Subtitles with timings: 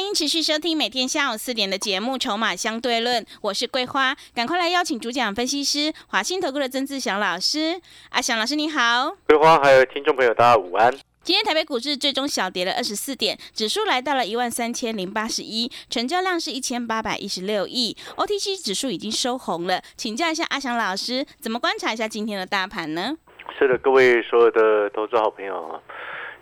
[0.00, 7.78] 欢迎持续收听每天下午四点的节目《筹码相对论》，我是桂花，赶快来邀请主讲分析师华信投顾的曾志祥老师。
[8.08, 10.90] 阿祥老师你好，桂花还有听众朋友大家午安。
[11.22, 19.82] 今天台北股市最终小跌了二十四点，指数来到了一万三千零八十一，成交量是一千八百一十六亿，OTC 指数已经收红了。
[19.98, 23.14] 请教一下阿祥老师，怎么观察一下今天的大盘呢？
[23.58, 25.78] 是的，各位所有的投资好朋友啊。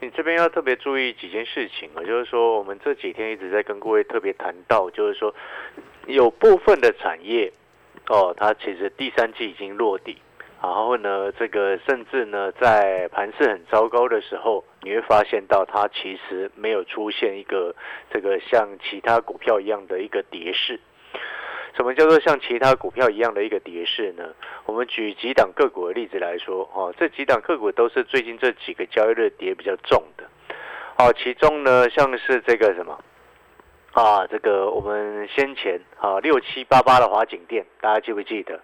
[0.00, 5.34] 你这边要特别注意几件事情啊，就是说我们这几天一直在跟各位特别谈到，就是说
[6.06, 7.52] 有部分的产业
[8.08, 10.16] 哦，它其实第三季已经落地，
[10.62, 17.74] 然后呢，这个甚至呢在盘势很糟糕的时候，你会发现到它其实没有出现一个
[18.12, 20.78] 这个像其他股票一样的一个跌势。
[21.78, 24.24] 什么叫做像其他股票一样的一个跌势呢？
[24.66, 30.24] 我们举几档个股的例子来说，哦，这几档个股都是最近这几个交易日跌比较重的，
[30.96, 32.98] 哦，其中呢，像是这个什么，
[33.92, 38.60] 啊，这个我们先前啊六七八八的华景店，大家记不记得？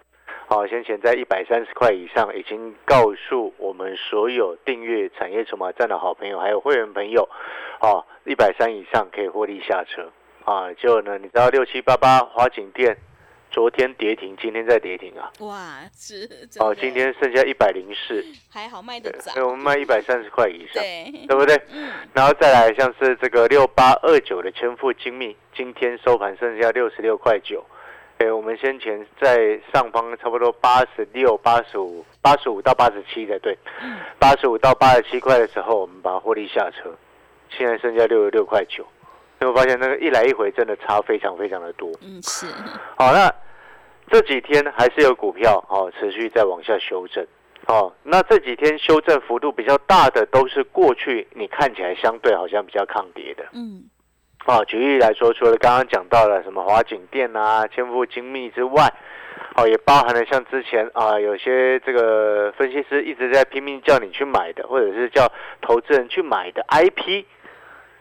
[0.48, 7.28] 好，先前在一百三十块以上，已经告诉我们所有订阅产业筹码站的好朋友，还有会员朋友，
[7.80, 10.10] 哦，一百三以上可以获利下车。
[10.44, 12.96] 啊，结果呢，你知道六七八八华景店
[13.50, 15.32] 昨天跌停，今天再跌停啊？
[15.40, 16.28] 哇，是
[16.58, 19.32] 哦，今天剩下一百零四，还好卖得早。
[19.46, 21.56] 我们卖一百三十块以上，对，对不对？
[21.72, 21.90] 嗯。
[22.12, 27.64] 然后再来像是这个六八二九的千富精密，今天收盘剩下六十六块九。
[28.18, 33.56] 哎，我们先前在上方差不多八十六、八十五、八十五到八十七的，对，
[34.18, 36.94] 八十五到八十七块的时候，我们把获利下车，
[37.48, 38.86] 现在剩下六十六块九。
[39.44, 41.90] 你会发现那个一来一回真的差非常非常的多。
[42.02, 42.46] 嗯，是。
[42.96, 43.30] 好，那
[44.10, 47.26] 这几天还是有股票哦持续在往下修正。
[47.66, 53.44] 哦，那这几天修正幅度比较大的都是过去你看起来相对好像比较抗跌的。
[53.52, 53.84] 嗯。
[54.46, 58.92] 哦，举例来说，除了刚刚讲到了什么华景店啊、千富精密之外，
[59.56, 65.32] 哦，也包含了像之前啊有些这个分析师一直在拼命叫你去买的，或者是叫
[65.62, 67.24] 投资人去买的 IP。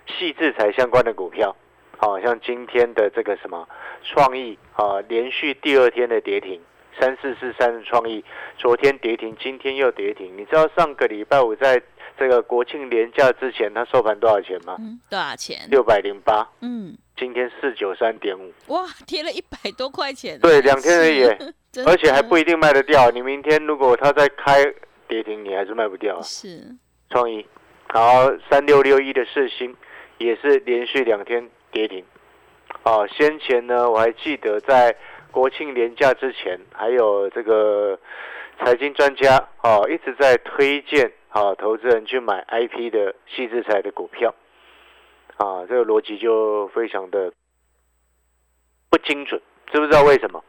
[0.07, 1.55] 细制裁相关的股票，
[1.97, 3.67] 好像今天的这个什么
[4.03, 6.59] 创意啊，连续第二天的跌停，
[6.99, 8.23] 三四四三的创意，
[8.57, 10.35] 昨天跌停，今天又跌停。
[10.37, 11.81] 你知道上个礼拜五在
[12.17, 14.77] 这个国庆连假之前，它收盘多少钱吗？
[15.09, 15.67] 多少钱？
[15.69, 16.47] 六百零八。
[16.61, 18.51] 嗯，今天四九三点五。
[18.67, 20.39] 哇，跌了一百多块钱。
[20.39, 21.23] 对，两天而已，
[21.85, 23.09] 而且还不一定卖得掉。
[23.09, 24.63] 你明天如果它再开
[25.07, 26.21] 跌停，你还是卖不掉。
[26.21, 26.75] 是。
[27.09, 27.45] 创意，
[27.93, 29.75] 然后，三六六一的四星。
[30.23, 32.03] 也是连续两天跌停，
[32.83, 34.95] 啊，先前呢我还记得在
[35.31, 37.99] 国庆连假之前，还有这个
[38.59, 44.33] 财经专家啊一直在推荐啊投资人去买 IP 的细制材的股票，
[45.35, 47.33] 啊，这个逻辑就非常的
[48.89, 49.41] 不精准，
[49.73, 50.41] 知不知道为什么？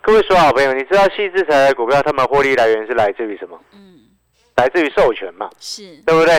[0.00, 3.62] 各位说好朋友，你知道细制材的股票，他们获利来源是来自于什么？
[3.72, 4.10] 嗯，
[4.56, 6.34] 来自于授权嘛，是对不对？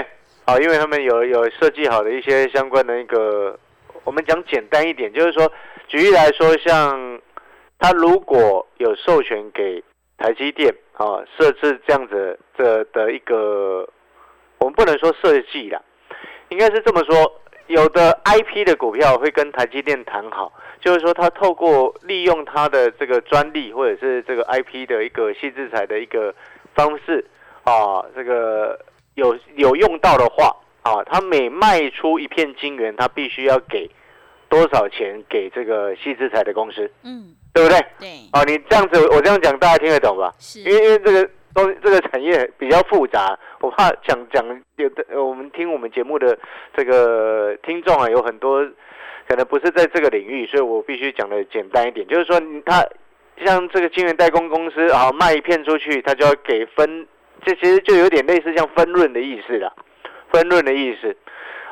[0.46, 3.58] 啊，因为他们有有设计好的一些相关的一个，
[4.04, 5.50] 我们讲简单一点，就是说，
[5.88, 7.22] 举例来说，像
[7.80, 9.82] 他如果有授权给
[10.18, 13.88] 台积电啊，设置这样子的的一个，
[14.58, 15.82] 我们不能说设计啦，
[16.50, 26.36] 应该是这么说，有的 IP 的股票会跟台积电谈好，就是说他透过利用他的这个专利或者是这个 IP 的一个细制裁的一个
[26.76, 27.26] 方式
[27.64, 28.78] 啊，这个。
[29.16, 33.90] 有有用到的话啊，他每卖出一片金元，他必须要给
[34.50, 36.92] 多少钱给这个细制材的公司？
[37.04, 37.80] 嗯，对不对？
[38.00, 38.10] 对。
[38.32, 40.34] 啊，你这样子，我这样讲，大家听得懂吧？
[40.40, 40.60] 是。
[40.60, 44.46] 因为因为这个东这个产业比较复杂，我怕讲讲
[44.76, 46.38] 有的我们听我们节目的
[46.76, 48.68] 这个听众啊，有很多
[49.28, 52.86] 可能不是在这个领域，所以我必须讲的简单一点，就是说，他
[53.46, 57.08] 像这个晶圆代工公司啊，卖一片出去，他就要给分。
[57.46, 59.74] 这其实就有点类似像分润的意思了，
[60.32, 61.16] 分润的意思，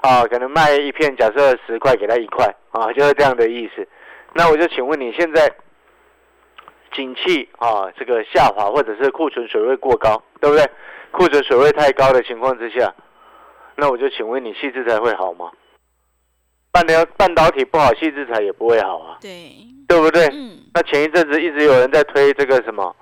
[0.02, 3.88] 啊，可能卖一片，假设十块给他一块，啊，就是这样的意思。
[4.34, 5.52] 那我就请问你现在，
[6.94, 10.66] 景气啊，这个下滑或者是库存水位过高，对不对？
[11.12, 12.94] 库存水位太高的情况之下，
[13.76, 15.52] 那我就请问你，细致才会好吗？
[16.72, 19.52] 半导半导体不好，细制材也不会好啊，对，
[19.90, 20.26] 对不对？
[20.32, 22.96] 嗯，那前一阵子一直有人在推这个什么，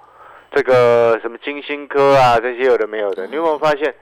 [0.51, 3.93] 这个什么金星科啊，这些有的没有的，你有没有发现，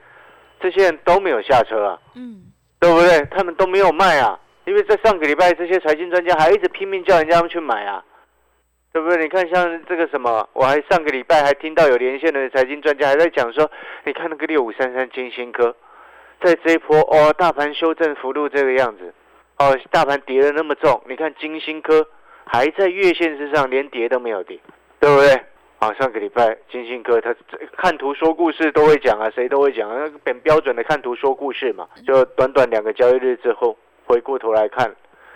[0.60, 2.44] 这些人都没有下车啊，嗯，
[2.80, 3.20] 对不对？
[3.30, 8.02] 他们都没有卖啊，因为在上个礼拜，这些财经专家还一直拼命叫人家们去买啊，
[8.92, 9.18] 对不对？
[9.18, 13.70] 你看像这个什么，我还上个礼拜还听到有连线的财经专家还在讲说，
[14.04, 15.76] 你看那个六五三三金星科，
[16.42, 19.12] 在这一波哦，大盘修正幅度这个样子，
[19.58, 22.08] 哦，大盘跌的那么重，你看金星科
[22.46, 24.58] 还在月线之上，连跌都没有跌，
[24.98, 25.38] 对不对？
[25.78, 27.34] 啊，上个礼拜金星哥他
[27.76, 31.88] 看图说故事都会讲啊，谁都会讲啊，那个很标准的看图说故事嘛。
[32.04, 34.92] 就短短两个交易日之后，回过头来看，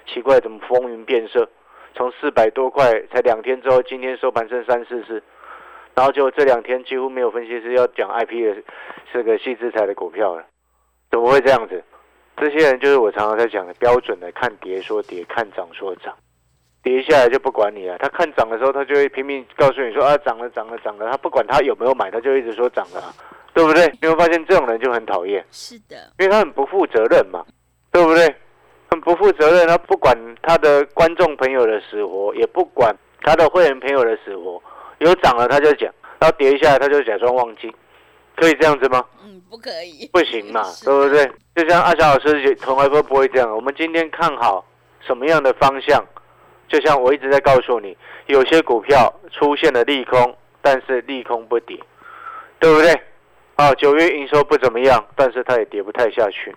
[0.06, 1.48] 奇怪怎么风云变色？
[1.94, 5.22] 从四百多块才两天之后，今天收盘剩三四四，
[5.94, 8.62] 然后就这两天几乎没有分析师要讲 IP 的
[9.12, 10.44] 这个细资材的股票了，
[11.10, 11.84] 怎么会这样子？
[12.36, 16.16] 这些人就是我常常在讲的标准的看跌说跌，看涨说涨。
[16.82, 23.14] 跌下来就不管你了，他看涨的时候，他就会拼命告诉你说啊涨了涨了涨了，他不管他有没有买，他就一直说涨了啊，
[23.55, 23.87] 对不对？
[24.00, 27.44] 你会发现这种人就很讨厌，是的，因为他很不负责任嘛，
[27.93, 28.34] 对不对？
[28.90, 34.62] 很不负责任，他不管他的观众朋友的死活，也不管他的会员朋友的死活，
[34.99, 37.75] 有涨了他就讲，然后跌下来他就假装忘记，
[38.37, 39.02] 可以这样子吗？
[39.25, 41.31] 嗯，不可以，不行嘛， 对不对？
[41.55, 43.50] 就像阿翔老师也从来都不会这样。
[43.55, 44.62] 我们今天看好
[45.00, 46.05] 什么样的方向，
[46.72, 51.78] 就像我一直在告诉你，有些股票出现了利空，但是利空不跌，
[52.58, 52.90] 对不对？
[53.58, 56.56] 哦，九月营收不怎么样，但是它也跌不太下去。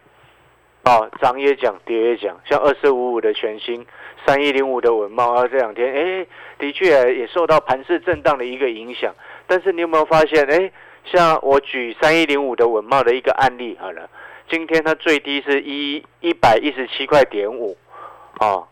[0.85, 3.85] 哦，涨也讲，跌也讲，像二四五五的全新，
[4.25, 6.25] 三一零五的文茂啊，这两天哎，
[6.57, 9.13] 的确也受到盘势震荡的一个影响。
[9.45, 10.71] 但是你有没有发现，哎，
[11.03, 14.09] 像我举三一零五的文茂的一个案例好了，
[14.50, 17.75] 今天它最低是一一百一十七块点五，
[18.39, 18.65] 哦，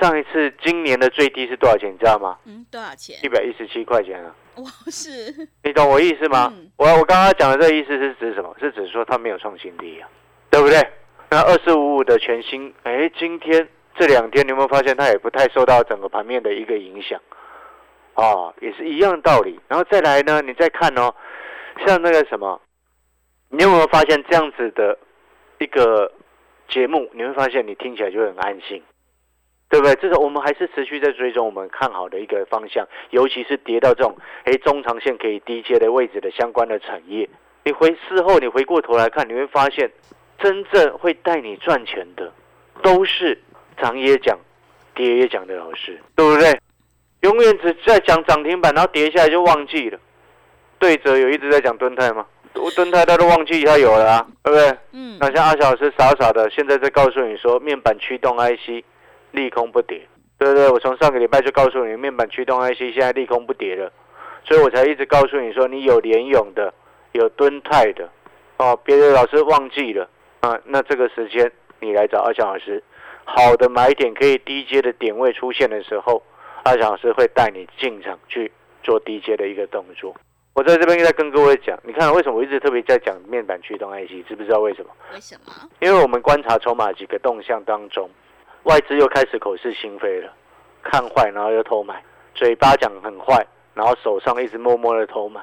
[0.00, 1.92] 上一次今年的最低是多少钱？
[1.92, 2.38] 你知道吗？
[2.44, 3.28] 嗯，多少钱一？
[3.28, 4.34] 百一十七块钱啊！
[4.56, 6.52] 哇，是，你懂我意思吗？
[6.54, 8.54] 嗯我我刚刚讲的这个意思是指什么？
[8.58, 10.08] 是指说它没有创新低啊，
[10.50, 10.80] 对不对？
[11.30, 17.20] 那二四五五的全新，哎，今天这两天你有没有发现它也不太受到整个盘面的一个影响？
[18.14, 19.58] 哦，也是一样道理。
[19.68, 21.14] 然后再来呢，你再看哦，
[21.86, 22.60] 像那个什么，
[23.48, 24.98] 你有没有发现这样子的
[25.58, 26.12] 一个
[26.68, 27.08] 节目？
[27.14, 28.82] 你会发现你听起来就很安心。
[29.72, 29.94] 对不对？
[30.02, 34.14] 这个我们还是持续在追踪我们看好的一个方向，尤其是跌到这种
[34.44, 37.26] 诶中长线可以低接的位置的相关的产业。
[37.64, 39.90] 你回事后你回过头来看，你会发现
[40.38, 42.30] 真正会带你赚钱的，
[42.82, 43.40] 都是
[43.80, 44.38] 涨也讲、
[44.94, 46.60] 跌也讲的老师，对不对？
[47.22, 49.98] 永远只在讲涨停板，然后跌下来就忘记了。
[50.78, 52.26] 对折有一直在讲蹲泰吗？
[52.56, 54.78] 我蹲泰他都忘记他有了啊，对不对？
[54.92, 58.84] 嗯，那像阿小老师傻傻的，现在在告诉你说面板驱动 IC
[59.32, 60.06] 利空不跌，
[60.38, 60.70] 对不对？
[60.70, 63.92] 我从上个礼拜就告诉你，面板驱动 IC 现在利空不跌了，
[64.44, 66.72] 所以我才一直告诉你说，你有联勇的，
[67.12, 68.08] 有敦泰的，
[68.58, 70.08] 哦，别的老师忘记了
[70.40, 71.50] 啊，那这个时间
[71.80, 72.82] 你来找阿强老师，
[73.24, 76.22] 好的买点可以低阶的点位出现的时候，
[76.64, 78.50] 阿强老师会带你进场去
[78.82, 80.14] 做低阶的一个动作。
[80.54, 84.90] 我在这边在跟各位讲，你看为什么我一直特别在讲面板驱动 IC，知不知道为什么？
[85.14, 85.52] 为什么？
[85.80, 88.10] 因为我们观察筹码几个动向当中，
[88.64, 90.32] 外资又开始口是心非了，
[90.82, 92.02] 看坏然后又偷买，
[92.34, 95.40] 嘴巴讲很坏，然后手上一直默默的偷买，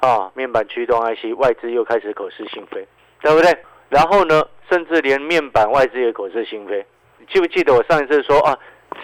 [0.00, 2.86] 啊，面板驱动 IC 外资又开始口是心非，
[3.22, 3.56] 对不对？
[3.88, 6.84] 然后呢，甚至连面板外资也口是心非，
[7.18, 8.58] 你记不记得我上一次说啊，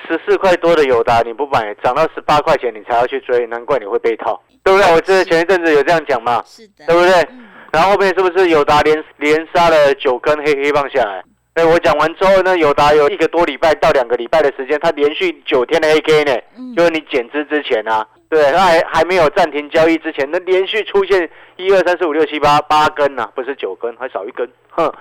[0.06, 4.92] 十四块多的友达你不买，涨到十八块钱你才要去追，难怪你会被套，对不对？
[4.94, 11.24] 我记得前一阵子有这样讲嘛，是的，对不对嗯，然后后面是不是友达连连杀了九根黑黑棒下来？
[11.54, 24.92] 哎，我讲完之后呢，友达有一个多礼拜到两个礼拜的时间，它连续九天的 AK 呢，嗯就是你减资之前啊，对，它还还没有暂停交易之前，那连续出现一二三四五六七八八根呐、啊，不是九根，还少一根，哼，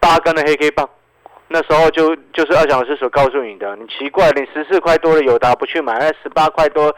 [0.00, 0.88] 八根的黑 K 棒。
[1.46, 6.92] 那时候就就是二小老师所告诉你的，你奇怪，你十四块多的友达不去买，那十八块多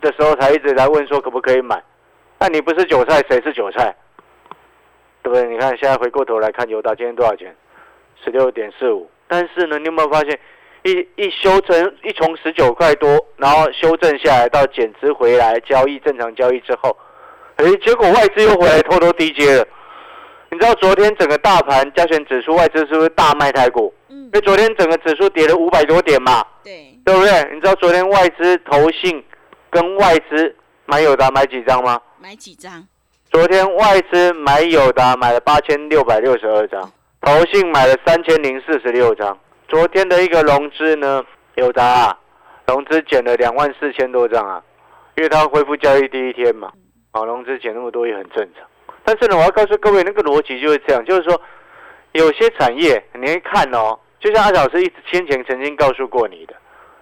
[0.00, 1.80] 的时候才一直来问说可不可以买，
[2.40, 3.94] 那你不是韭菜，谁是韭菜？
[5.22, 5.44] 对不对？
[5.48, 7.54] 你看现在回过头来看友达今天多少钱？
[8.24, 9.10] 十六点四五。
[9.26, 10.38] 但是呢，你有没有发现，
[10.84, 16.96] 一一修正一从十九块多，然后修正下来到减值回来交易正常交易之后，
[17.56, 19.66] 哎，结果外资又回来偷偷低接了。
[20.50, 23.92] 你知道昨天整个大盘加权指数外资是不是大卖台股？
[24.08, 27.30] 嗯因为昨天整个指数跌了五百多点嘛，对，对不对？
[27.52, 29.24] 你知道昨天外资投信
[29.70, 32.00] 跟外资买友达买几张吗？
[32.18, 32.86] 买几张？
[33.30, 41.24] 昨天外资买友达买了八千六百六十二张，投信买了三千零四十六张，昨天的一个融资呢，
[41.56, 42.16] 有的啊，
[42.66, 44.62] 融资减了两万四千多张啊，
[45.16, 46.70] 因为它恢复交易第一天嘛，
[47.10, 48.64] 啊，融资减那么多也很正常。
[49.04, 51.40] 但是呢，我要告诉各位，那个逻辑就是这样，就是说，
[52.12, 56.54] 有些产业你会看哦，就像阿老师一直先前曾经告诉过你的，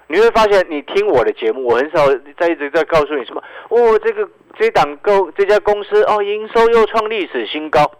[0.06, 2.06] 你会发现你听我的节目，我很少
[2.38, 7.90] 在一直在告诉你什么哦，这个这档购这家公司哦，营收又创历史新高，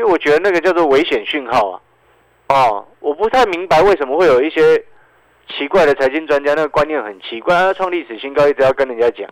[0.00, 1.80] 因为我觉得那个叫做危险讯号啊。
[2.48, 4.82] 哦，我不太明白为什么会有一些
[5.46, 9.28] 奇怪的财经专家，那个观念很奇怪，他创历史新高一直要跟人家讲，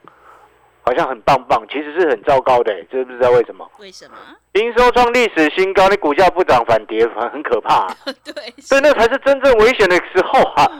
[0.83, 3.67] 好像很棒棒，其实是很糟糕的，知不知道为什么？
[3.81, 4.17] 为什么？
[4.53, 7.89] 营收创历史新高，你股价不涨反跌，反很可怕。
[8.23, 10.71] 对，所以那才是真正危险的时候啊！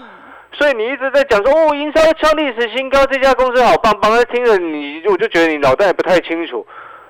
[0.53, 6.65] 所以你一直在讲说哦，营收创历史新高，这家公司好棒棒，听着你我就觉得你脑袋也不太清楚，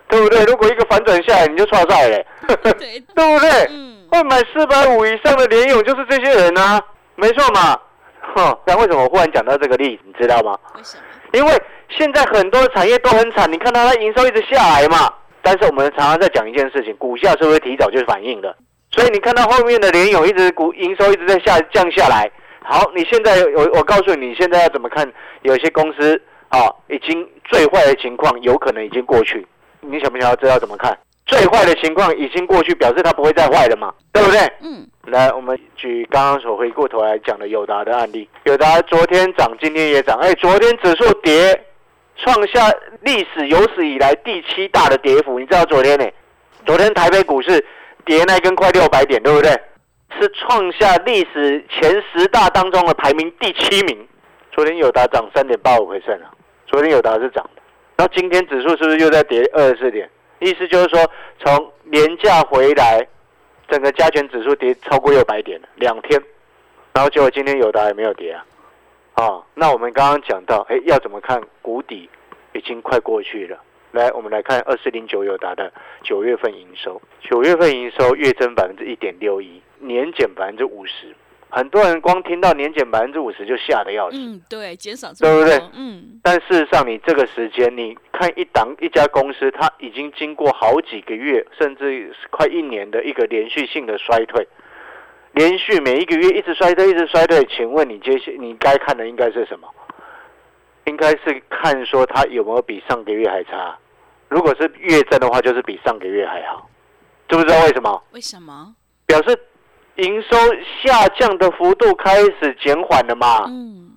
[0.09, 0.45] 对不对？
[0.45, 3.51] 如果一个反转下来，你就错赛了，对， 不对？
[3.71, 6.81] 嗯，会买四百五以上的联勇就是这些人啊，
[7.17, 7.79] 没错嘛。
[8.35, 10.57] 哼，但为什么我忽然讲到这个例子，你知道吗？
[10.77, 11.03] 为什么？
[11.33, 15.13] 因为现在很多产业都很惨，你看到它营收一直下来嘛。
[15.43, 18.55] 但是我们常常在讲一件事情，股价是不是提早就反应的？
[18.91, 22.31] 所以你看到后面的联勇一直股营收一直在下降下来。
[22.63, 25.11] 好，你现在我我告诉你，你现在要怎么看？
[25.43, 29.47] 有些公司啊，已经最坏的情况有可能已经过去。
[29.81, 30.97] 你想不想要知道怎么看？
[31.27, 34.41] 最坏的情况已经过去，表示它不会再坏了嘛，对不对？
[34.63, 38.27] 嗯，来，我们举刚刚所回过头来讲的友达的案例。
[38.45, 40.19] 友达昨天涨，今天也涨。
[40.19, 41.65] 哎，昨天指数跌，
[42.17, 45.39] 创下历史有史以来第七大的跌幅。
[45.39, 46.07] 你知道昨天呢？
[46.65, 47.63] 昨天台北股市
[48.07, 49.51] 跌那根快六百点，对不对？
[50.19, 54.09] 是创下历史前十大当中的排名第七名。
[54.51, 56.33] 昨天友达涨三点八五回升啊，
[56.67, 57.58] 昨天友达是涨的。
[57.99, 60.09] 然后今天指数是不是又在跌二十四点？
[60.39, 63.05] 意思就是说，从年假回来，
[63.69, 66.23] 整个加权指数跌超过六百点了，两天，
[66.95, 68.45] 然后结果今天友达也没有跌啊，
[69.15, 72.09] 啊，那我们刚刚讲到，哎，要怎么看谷底
[72.53, 73.59] 已经快过去了？
[73.91, 75.73] 来，我们来看二四零九友达的
[76.05, 81.17] 九月份营收，九月份营收月增百分之一点六一，年减百分之五十。
[81.51, 84.17] 很多人光听到年减百分之五十就吓得要死。
[84.19, 94.47] 嗯，对，减少对不对嗯，但事实上，你这个时间，你看一档一家公司，它已经经过好几个月，甚至是快一年的一个连续性的衰退，
[95.33, 97.43] 连续每一个月一直衰退，一直衰退。
[97.47, 99.69] 请问你接下你该看的应该是什么？
[100.85, 103.77] 应该是看说它有没有比上个月还差。
[104.29, 106.69] 如果是月增的话，就是比上个月还好。
[107.29, 108.03] 知不知道为什么？
[108.13, 108.75] 为什么？
[109.07, 109.39] 表示
[109.99, 110.37] 营收
[110.83, 113.45] 下降的幅度开始减缓了嘛？
[113.47, 113.93] 嗯，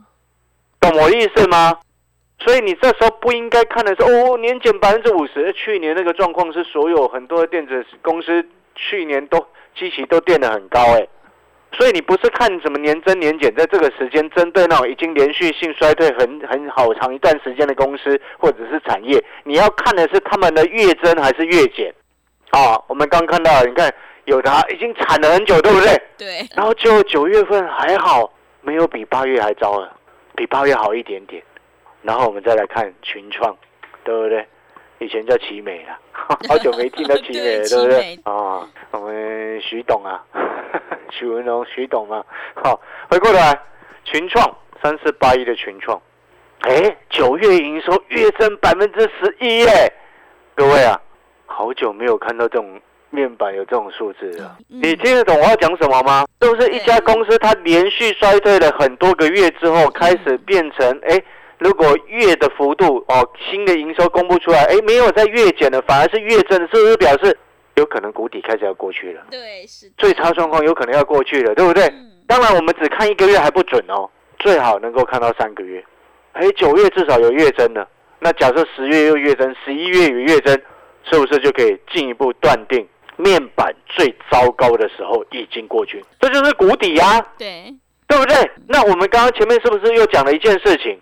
[0.80, 1.80] 懂我意思吗？
[2.40, 5.54] 所以你这时候不应该看的是哦，年减百分之五十。
[5.54, 8.44] 去年那个状况是所有很多的电子公司
[8.74, 9.38] 去年都
[9.76, 11.08] 基期都垫得很高哎，
[11.74, 21.94] 所以你不是看什么年增年减，在这个时间针对那种已经连续性衰退很很好长一段时间的公司或者是产业，你要看的是他们的月增还是月减
[22.50, 22.82] 啊？
[22.88, 23.94] 我们刚看到，你看
[24.32, 26.02] 有的已经惨了很久，对不对？
[26.18, 29.94] 对，然后就九月份还好，没有比八月还糟了，
[30.38, 31.44] 比八月好一点点。
[32.02, 33.54] 然后我们再来看群创，
[34.06, 34.48] 对不对？
[35.00, 36.00] 以前叫奇美啊，
[36.48, 38.20] 好久没听到奇美了，对 对不对？
[38.24, 40.24] 啊，我们徐董啊，
[41.12, 42.24] 许文龙徐董嘛，
[42.56, 43.60] 好，回过来，
[44.06, 46.02] 群创三四八一的群创，
[46.62, 49.92] 哎，九月营收月增百分之十一耶，
[50.56, 50.98] 各位啊，
[51.48, 52.80] 好久没有看到这种
[53.12, 54.58] 面板有这种数字了。
[54.70, 56.26] 嗯你听得懂我要讲什么吗？
[56.42, 61.22] 是不是一家公司它连续衰退了很多个月之后，开始变成哎，
[61.60, 67.38] 如果月的幅度哦，新的营收公布出来，哎，没有在月减了，反而是月增，是不是表示
[67.76, 69.22] 有可能谷底开始要过去了？
[69.30, 71.86] 对，是的最差状况有可能要过去了，对不对？
[71.86, 75.84] 嗯当然，我们只看一个月还不准哦，最好能够看到三个月。
[76.32, 77.86] 哎，九月至少有月增了，
[78.20, 80.58] 那假设十月又月增，十一月有月增，
[81.04, 82.88] 是不是就可以进一步断定
[83.22, 86.04] 面板最糟糕的时候已经过去？
[86.20, 87.74] 这就是谷底呀、对，
[88.08, 88.36] 对不对？
[88.68, 91.00] 那我们刚刚前面是不是又讲了一件事情？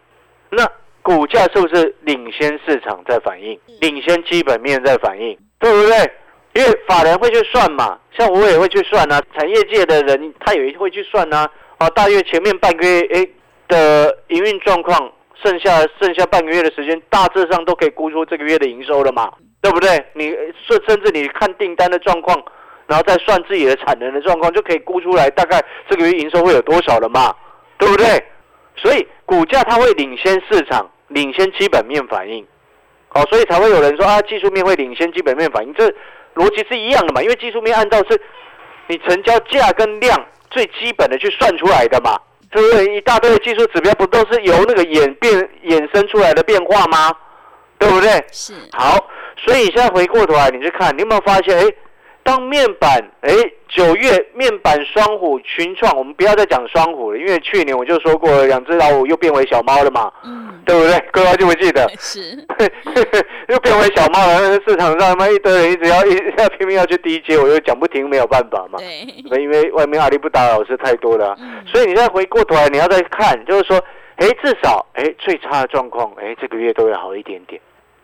[0.49, 0.67] 那
[1.01, 6.11] 股价是不是领先市场在反应，领先基本面在反应，对不对？
[6.55, 11.49] 因为法人会去算嘛，像我也会去算啊，产业界的人他也会去算啊。
[11.77, 13.31] 啊，大约前面半个月诶
[13.67, 15.11] 的营运状况，
[15.41, 20.05] 剩下剩下半个月的时间，大致上都可以估出这个月的营收了嘛，对不对？
[20.13, 20.29] 你
[20.67, 22.41] 甚甚至你看订单的状况，
[22.87, 27.35] 然后再算自己的产能的状况，就可以估出来大概这个月营收会有多少了嘛，
[27.77, 28.05] 对不对？
[28.77, 32.45] 所以股价它会领先市场，领先基本面反应，
[33.09, 35.85] 好，所以才会有人说啊，技术面会领先基本面反应，这
[36.35, 38.21] 逻辑是一样的嘛，因为技术面按照是
[38.87, 42.17] 你成交价跟量最基本的去算出来的嘛，
[42.51, 42.95] 对不对？
[42.95, 45.33] 一大堆的技术指标不都是由那个演变
[45.65, 47.11] 衍生出来的变化吗？
[47.77, 48.09] 对不对？
[48.31, 48.97] 是好，
[49.45, 51.57] 所以你现在回过头来，你去看，你有没有发现？
[51.57, 51.63] 哎，
[52.23, 53.31] 当面板，哎，
[53.69, 60.99] 九月面板双虎群创，我们不要再讲双虎了，因为去年我就说过，两只老虎又变为小猫了嘛，嗯，对不对？
[61.11, 61.89] 各位记不记得？
[61.97, 62.19] 是
[63.47, 68.77] 又变为小猫了，市场上他妈一堆人一直要一直 要拼命要去低阶，我又讲不停，没有办法嘛。
[68.77, 73.83] 对，因为外面阿里不达老师太多了啊、嗯所以你现在回过头来，你要再看，就是说，
[74.17, 77.59] 哎，至少，哎，最差的状况，哎，这个月都要好一点点，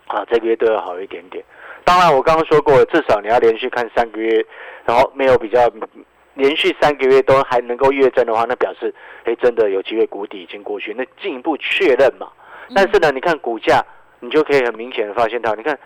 [0.07, 1.43] 啊，这个月都要好一点点。
[1.83, 4.45] 当然，我刚刚说过了，至少你要连续看三个月，
[4.85, 5.69] 然后没有比较，
[6.33, 8.93] 连续三个月都还能够月增的话，那表示，
[9.23, 12.27] 哎，真的有机会谷底已经过去，那进一步确认嘛。
[12.73, 13.85] 但是呢，你看股价，
[14.19, 15.77] 你就可以很明显的发现到，你看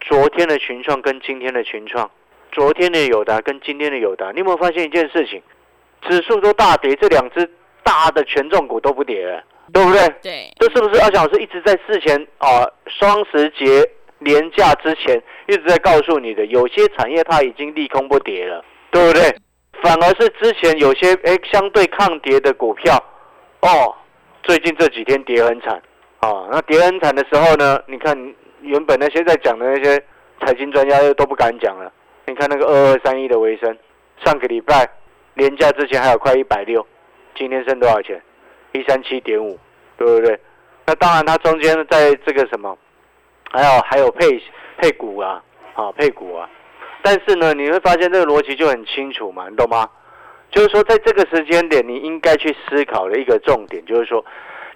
[0.00, 2.10] 昨天的群创跟今天的群创，
[2.52, 5.42] 昨天的友达跟今天的友达，你有没有发现一件事情？
[6.02, 7.50] 指数都大跌，这两只
[7.82, 9.42] 大的权重股都不跌了，
[9.72, 10.08] 对不对？
[10.22, 16.46] 对，这是不是阿翔老师一直在事前啊双十节年假之前一直在告诉你的？
[16.46, 19.22] 有些产业它已经利空不跌了，对不对？
[19.82, 22.96] 反而是之前有些哎相对抗跌的股票，
[23.60, 23.94] 哦，
[24.42, 25.74] 最近这几天跌很惨
[26.20, 26.48] 啊。
[26.50, 28.16] 那跌很惨的时候呢，你看
[28.62, 30.02] 原本那些在讲的那些
[30.40, 31.92] 财经专家又都不敢讲了。
[32.26, 33.76] 你看那个二二三一的维生，
[34.24, 34.88] 上个礼拜
[35.34, 36.84] 年假之前还有快一百六，
[37.36, 38.20] 今天剩多少钱？
[38.76, 39.58] 一三七点五，
[39.96, 40.38] 对不对？
[40.86, 42.76] 那当然，它中间在这个什么，
[43.50, 44.40] 还有还有配
[44.78, 45.42] 配股啊，
[45.74, 46.48] 啊配股啊。
[47.02, 49.88] 但是呢，你会发现这个逻辑就很清楚嘛，你懂吗？
[50.50, 54.24] 就是说，在这个时间点，你应该去思考的一个重点，就是说，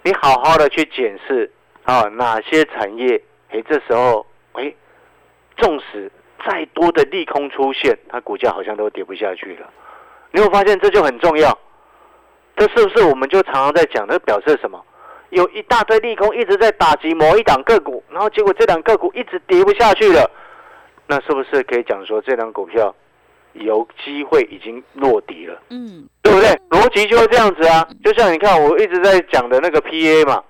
[0.03, 1.49] 你好好的去检视
[1.83, 4.73] 啊，哪些产业，哎，这时候，哎，
[5.57, 6.11] 纵使
[6.45, 9.69] 再多的利空出现，它股价好像都跌不下去了。
[10.31, 11.57] 你会发现这就很重要。
[12.57, 14.07] 这是不是我们就常常在讲？
[14.07, 14.83] 这表示什么？
[15.29, 20.29] 有一大堆利空一直在打击某一档个股，然后结果这档个股一直跌不下去了。
[21.07, 22.93] 那是不是可以讲说这档股票
[23.53, 25.61] 有机会已经落底了？
[25.69, 26.49] 嗯，对不对？
[26.69, 27.87] 逻辑就是这样子啊。
[28.03, 30.43] 就像你看，我一直在讲的那个 PA 嘛，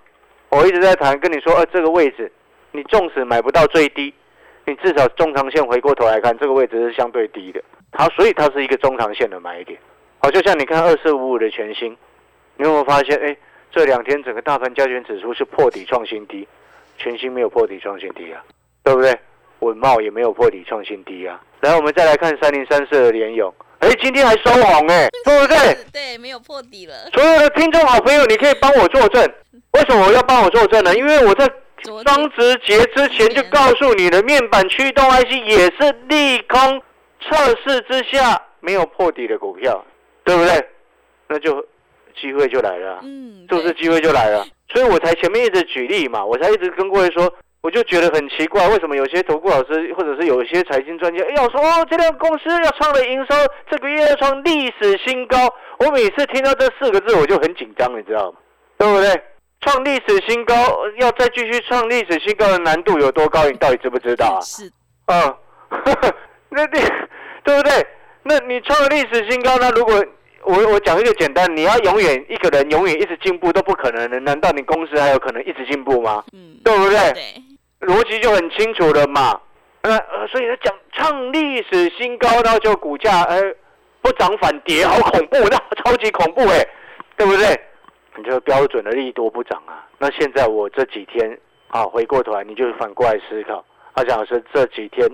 [0.49, 2.31] 我一直在谈，跟你说，呃，这个位置
[2.71, 4.13] 你纵使买不到最低，
[4.65, 7.63] 你至少中长线回过头来看，这个位置是相对低的。
[7.91, 9.79] 它所以它是一个中长线的买点。
[10.21, 11.97] 好，就像你看二四五五的全新，
[12.55, 13.17] 你有没有发现？
[13.17, 13.35] 哎，
[13.71, 16.47] 这两天整个大盘加权指数是破底创新低，
[16.97, 18.43] 全新没有破底创新低啊，
[18.83, 19.17] 对不对？
[19.59, 21.41] 稳茂也没有破底创新低啊。
[21.61, 25.57] 来，我们再来看三零三四的联勇，哎，今天还收红哎，对不对？
[25.91, 26.93] 对，没有破底了。
[27.13, 29.23] 所有的听众好朋友，你可以帮我作证。
[29.73, 30.93] 为什么我要帮我作证呢？
[30.95, 31.49] 因为我在
[32.03, 36.81] 双十节之前就告诉你的，面板驱动 IC 也是利空
[37.21, 39.83] 测试之下没有破底的股票，
[40.23, 40.69] 对不对？
[41.27, 41.65] 那就
[42.19, 42.99] 机会就来了啊。
[43.03, 44.45] 嗯，对是不是机会就来了？
[44.69, 47.31] 所以我才前面一直举例嘛，我才一直跟各位说，
[47.61, 53.35] 我就觉得很奇怪，为什么有些投顾老师或者是有一些财经专家，哎要说哦，这家公司要创了营收
[53.69, 55.37] 这个月要创历史新高，
[55.79, 58.37] 我每次听到这四个字我就很紧张，你知道吗？
[58.77, 59.21] 对不对？
[59.61, 60.55] 创历史新高，
[60.99, 63.45] 要再继续创历史新高的难度有多高？
[63.47, 64.41] 你到底知不知道啊？
[64.41, 64.71] 是
[65.05, 65.35] 嗯，
[66.49, 66.79] 那你
[67.43, 67.71] 对不对？
[68.23, 70.03] 那你创了历史新高，那如果
[70.43, 76.23] 我我讲一个简单，你要永远一个人永远一直进步都不可能的，难道你公司还有可能一直进步吗？
[76.33, 77.13] 嗯，对不对？
[77.13, 79.39] 对，逻辑就很清楚了嘛。
[79.81, 83.41] 呃呃，所以他讲创历史新高，然后就股价呃
[84.01, 86.63] 不涨反跌，好恐怖，那超级恐怖哎，
[87.17, 87.59] 对不对？
[88.17, 89.87] 你就标准的利多不涨啊。
[89.97, 91.35] 那现在我这几天
[91.69, 95.07] 啊，回过头来你就反过来思考，阿蒋老师这几天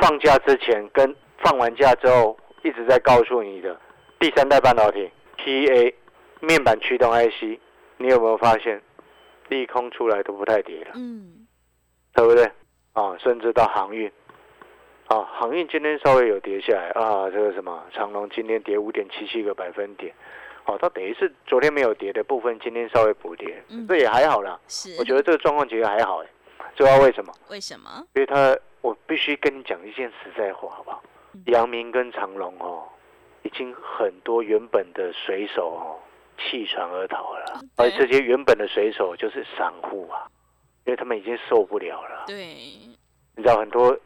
[0.00, 3.78] 放假之前跟放完假之后一直在告诉你的
[4.18, 5.94] 第三代半导体 PA
[6.40, 7.58] 面板驱动 IC，
[7.98, 8.80] 你有没有发现
[9.48, 10.92] 利空出来都不太跌了？
[10.94, 11.46] 嗯，
[12.14, 12.44] 对不对？
[12.92, 14.10] 啊，甚至到航运，
[15.08, 20.14] 啊，航运今天稍微有跌下来啊，这个什么长隆今天跌五点七七个百分点，
[20.66, 24.60] 哦、它等于是昨天没有跌的部分，今天稍微补跌，嗯这也还好啦。
[24.68, 24.94] 是。
[24.98, 26.26] 我觉得这个状况其实还好哎，
[26.76, 27.32] 知道为什么？
[27.50, 28.04] 为什么？
[28.14, 31.08] 因为它我必须跟你讲一件实在话，好不好嗯？
[31.46, 32.84] 阳明跟长隆哦，
[33.42, 35.98] 已经很多原本的水手哦
[36.38, 37.98] 弃船而逃了，而对。
[37.98, 40.26] 这些原本的水手就是散户啊，
[40.84, 42.24] 因为他们已经受不了了。
[42.26, 42.46] 对，
[43.36, 43.96] 你知道很多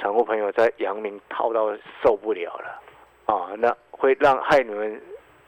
[0.00, 2.82] 散户朋友在阳明套到受不了了。
[3.26, 5.02] 啊，那会让害你们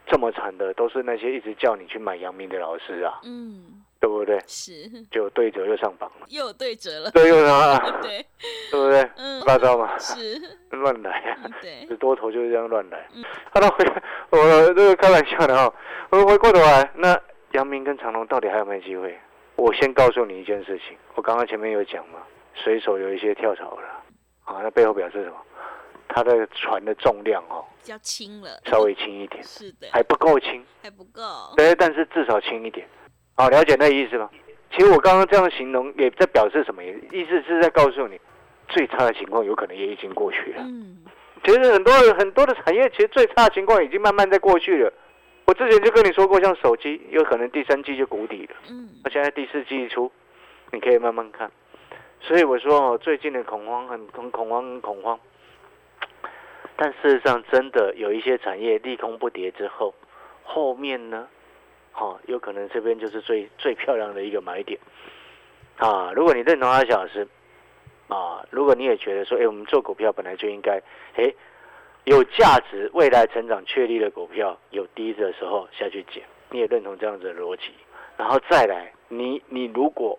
[0.06, 4.38] 这么惨的，都是那些一直叫你去买阳明的老师啊，嗯，对不对？
[4.46, 4.88] 是。
[5.10, 7.10] 就对折又上榜了，又有对折了。
[7.10, 8.24] 对又上啊， 对，
[8.70, 9.10] 对不对？
[9.16, 9.98] 嗯，八糟嘛。
[9.98, 13.06] 是，乱来啊，对，多头就是这样乱来。
[13.52, 13.68] 好了，
[14.30, 14.38] 我
[14.74, 15.72] 这个开玩笑的哈，
[16.10, 17.18] 我回过头来，那
[17.52, 19.18] 阳明跟长隆到底还有没有机会？
[19.56, 22.20] 我先告诉你一件事情，我刚刚前面有讲嘛，
[22.54, 23.88] 水手有一些跳槽了，
[24.44, 25.36] 啊，那背后表示什么？
[26.10, 31.22] 他的船的重量哦，比较轻了，稍微轻一点，是的，还不够轻，还不够，
[31.56, 32.88] 对，但是至少轻一点，
[33.38, 34.28] 好，了解那意思吗？
[34.72, 36.82] 其实我刚刚这样形容，也在表示什么？
[36.82, 38.20] 意思是在告诉你，
[38.66, 40.56] 最差的情况有可能也已经过去了。
[40.58, 40.98] 嗯，
[41.44, 44.92] 其实很多很多的产业，其实最差的情况已经慢慢在过去了。
[45.44, 48.56] 我之前就跟你说过，像手机，有可能第三季就谷底了。
[48.70, 50.10] 嗯，那现在第四季一出，
[50.72, 51.48] 你可以慢慢看。
[52.20, 55.16] 所以我说哦，最近的恐慌很很恐慌，很恐慌。
[56.74, 59.94] 但事实上，真的有一些产业利空不跌之后，
[60.42, 61.28] 后面呢，
[61.98, 64.78] 好，有可能这边就是最最漂亮的一个买点。
[65.78, 67.26] 啊，如果你认同阿小老师，
[68.06, 70.80] 啊，如果你也觉得说，哎，我们做股票本来就应该，
[71.16, 71.34] 哎。
[72.04, 77.64] 有价值、未来成长确立的股票，有低的时候下去捡，你也认同这样子的逻辑，
[78.16, 80.18] 然后再来，你你如果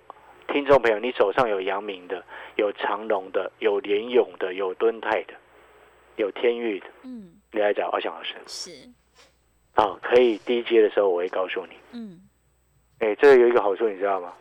[0.49, 2.23] 听众朋友，你手上有阳明的、
[2.57, 5.33] 有长隆的、有联勇的、有敦泰的、
[6.17, 8.69] 有天域的，嗯，你来找阿翔老师是，
[9.79, 12.19] 啊，可以低阶的时候我会告诉你，嗯，
[12.99, 14.33] 哎，这个有一个好处你知道吗？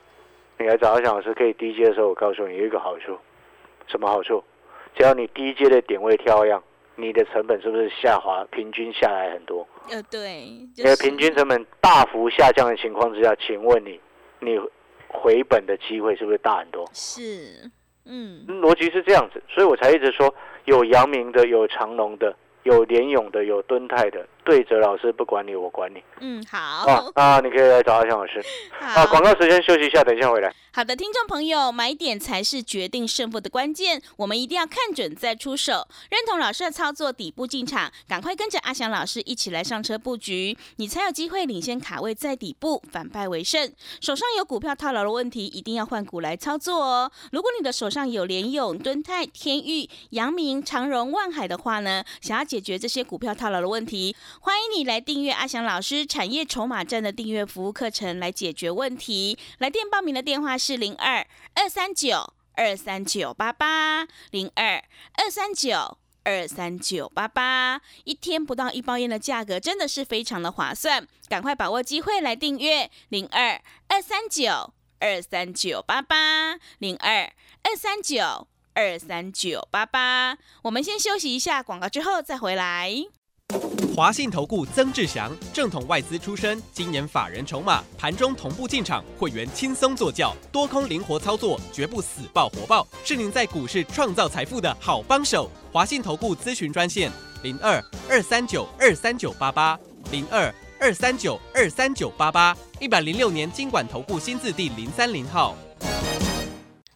[0.58, 3.16] 你来找阿翔老师可以低阶的时候，我告诉你有一个好处，
[3.86, 4.42] 什么好处？
[4.96, 6.62] 只要你低阶的点位跳样。
[7.00, 8.44] 你的成本是不是下滑？
[8.50, 9.64] 平均下来很多？
[9.88, 10.42] 呃，对。
[10.74, 14.00] 因为平均成本大幅下降的情况之下，请问你，
[14.40, 14.58] 你
[15.06, 16.84] 回本的机会是不是大很多？
[16.92, 17.70] 是，
[18.04, 18.44] 嗯。
[18.48, 24.26] 逻辑是这样子，所以我才一直说，有阳明的，有长隆的，有联勇的，有敦泰的。
[24.48, 26.02] 对着老师不管你，我管你。
[26.20, 27.10] 嗯，好。
[27.14, 28.42] 啊，你可以来找阿强老师。
[28.80, 29.02] 好。
[29.02, 30.50] 啊，广告时间休息一下，等一下回来。
[30.72, 35.86] 好的，听众朋友，买点才是决定胜负的关键，我们一定要看准再出手。
[36.08, 43.70] 认同老师的操作，底部进场，赶快跟着阿翔老师一起来上车布局，你才有机会领先卡位在底部，反败为胜。
[44.00, 47.12] 手上有股票套牢的问题，一定要换股来操作哦。
[47.32, 54.16] 如果你的手上有联勇、敦泰、天域、阳明、长荣、万海的话呢，想要解决这些股票套牢的问题。
[54.40, 59.36] 欢迎你来订阅阿翔老师产业筹码站的订阅服务课程，来解决问题。
[59.58, 64.82] 来电报名的电话是零二二三九二三九八八零二
[65.14, 67.80] 二三九二三九八八。
[68.04, 80.38] 一天不到一包烟的价格，真的是非常的划算，赶快把握机会来订阅零二二三九二三九八八零二二三九二三九八八。
[80.62, 83.17] 我们先休息一下广告，之后再回来。
[83.98, 95.50] 华信投顾曾志祥，正统外资出身，今年法人筹码，盘中同步进场，会员轻松做教，多空灵活操作，绝不死爆活爆，是您在股市创造财富的好帮手。
[95.72, 97.10] 华信投顾咨询专线
[97.42, 99.76] 零二二三九二三九八八
[100.12, 105.56] 零二二三九二三九八八，一百零六年经管投顾新字第零三零号。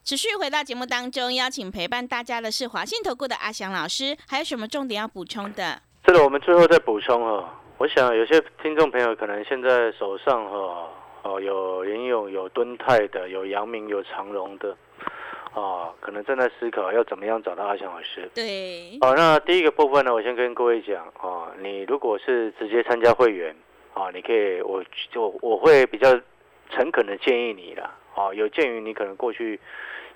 [0.05, 5.83] 持续回到节目当中，邀请陪伴大家的是华信投顾的阿翔老师，还有什么重点要补充的？
[6.05, 10.89] 这个我们最后再补充哈，我想有些听众朋友可能现在手上哈
[11.23, 14.77] 哦有联勇、有敦泰的、有阳明、有长荣的，
[15.55, 18.29] 啊，可能正在思考要怎么样找到阿翔老师。
[18.35, 18.99] 对。
[19.01, 23.55] 哦，那第一个部分呢，我先跟各位讲哦，你如果是直接参加会员，
[23.95, 26.09] 啊，你可以，我就我会比较
[26.71, 29.61] 诚恳的建议你啦，哦，有鉴于你可能过去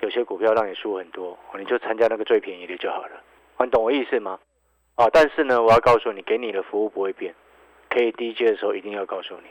[0.01, 3.22] 有些股票让你输很多，你就参加那个最便宜的就好了，
[3.61, 4.37] 你懂我意思吗？
[4.97, 7.35] 啊，但是呢，我要告诉你，给你的服务不会变，
[7.91, 9.49] 可以低阶的时候一定要告诉你，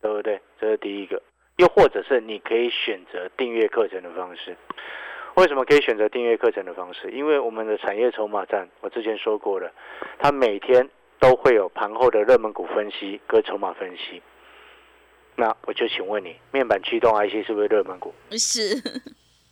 [0.00, 0.40] 对不对？
[0.60, 1.20] 这是第一个。
[1.56, 4.56] 又或者是你可以选择订阅课程的方式。
[5.34, 7.10] 为什么可以选择订阅课程的方式？
[7.10, 9.68] 因为我们的产业筹码站，我之前说过了，
[10.20, 10.88] 它每天
[11.18, 14.22] 都会有盘后的热门股分析跟筹码分析。
[15.34, 18.14] 那我就请问你，面板驱动 IC 是不是热门股？
[18.30, 18.76] 是。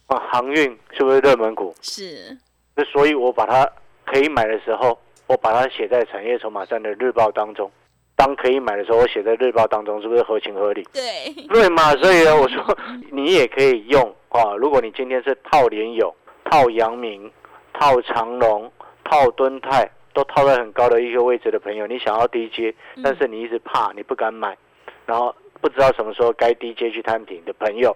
[0.06, 1.74] 啊，航运是不是热门股？
[1.82, 2.38] 是。
[2.76, 3.68] 那所以，我把它
[4.04, 4.96] 可以买的时候。
[5.26, 7.70] 我把它写在产业筹码站的日报当中，
[8.14, 10.86] 当可以买的时候，我写在日报当中，是不是合情合理？
[10.92, 11.90] 对，对嘛？
[11.96, 12.62] 所以呢，我说
[13.10, 14.54] 你也可以用啊。
[14.56, 17.30] 如果你今天是套联友、套阳明、
[17.72, 18.70] 套长隆、
[19.04, 24.56] 套敦泰，都套在很高的一个位置的朋友，你想要低接，但是你一直怕，你不敢买，
[25.04, 27.94] 然后不知道什么时候该低接去摊平的朋友，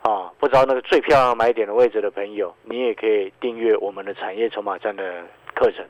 [0.00, 5.22] 啊，不知道那个最漂亮买点的位置的朋友，你也可以订阅我们的产业筹码站的
[5.54, 5.84] 课程。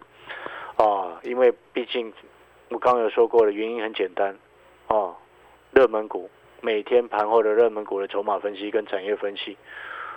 [0.79, 2.13] 啊，因为毕竟
[2.71, 4.35] 我刚刚有说过的，原因很简单，
[4.87, 5.15] 哦，
[5.73, 9.57] 热门股每天盘后的热门股的筹码分析跟产业分析，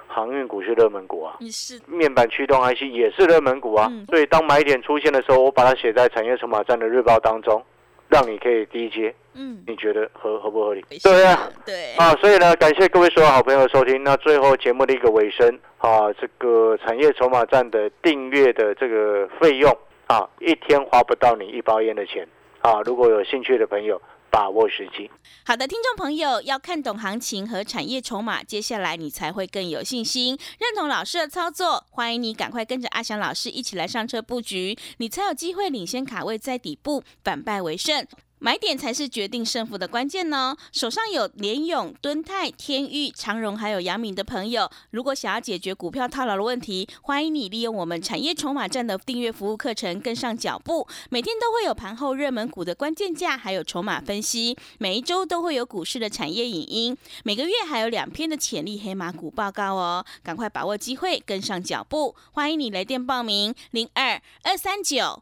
[0.08, 3.88] 航运股是热门股啊，你是面板驱动 IC 也是热门股啊。
[3.90, 7.64] 嗯所以当买点出现的时候，我把它写在产业筹码站的日报当中，
[8.08, 9.14] 让你可以低接。
[9.34, 10.84] 嗯，你觉得合合不合理？
[10.92, 14.04] 是对啊，对，啊，所以呢，感谢各位所有好朋友的收听。
[14.04, 19.74] 那最后节目的一个尾声啊，这个产业筹码站的订阅的这个费用
[20.12, 22.28] 啊，一天花不到你一包烟的钱
[22.60, 22.82] 啊。
[22.82, 25.10] 如果有兴趣的朋友，把握时机。
[25.46, 31.86] 好的，听众朋友要看懂行情和产业筹码，接下来你才会更有信心，认同老师的操作。
[31.92, 38.06] 欢迎你赶快跟着阿翔老师一起来上车布局，你才有机会领先卡位在底部，反败为胜。
[38.44, 40.58] 买点才是决定胜负的关键呢。
[40.72, 50.88] 手上有联勇、敦泰、天域、长荣还有阳明的朋友，如果想要解决股票套牢的问题，欢迎你利用我们产业筹码站的订阅服务课程跟上脚步。
[51.12, 54.58] 每天都会有盘后热门股的关键价，还有筹码分析。
[54.80, 60.04] 每一周都会有股市的产业影音，每个月还有两篇的潜力黑马股报告哦。
[60.24, 62.16] 赶快把握机会，跟上脚步。
[62.32, 65.22] 欢迎你来电报名：零二二三九